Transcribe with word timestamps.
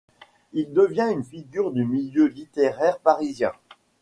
Il 0.53 0.73
devient 0.73 1.09
une 1.11 1.23
figure 1.23 1.71
du 1.71 1.85
milieu 1.85 2.25
littéraire 2.25 2.97
parisien. 2.97 3.51